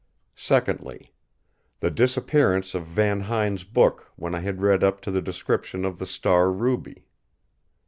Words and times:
Secondly: 0.35 1.13
the 1.79 1.91
disappearance 1.91 2.73
of 2.73 2.87
Van 2.87 3.21
Huyn's 3.25 3.63
book 3.63 4.11
when 4.15 4.33
I 4.33 4.39
had 4.39 4.59
read 4.59 4.83
up 4.83 4.99
to 5.01 5.11
the 5.11 5.21
description 5.21 5.85
of 5.85 5.99
the 5.99 6.07
Star 6.07 6.51
Ruby. 6.51 7.05